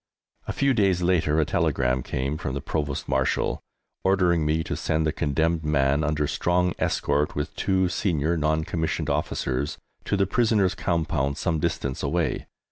[0.47, 3.61] A few days later a telegram came from the Provost Marshal
[4.03, 9.11] ordering me to send the condemned man under strong escort, with two senior non commissioned
[9.11, 12.47] officers, to the prisoners' compound some distance away.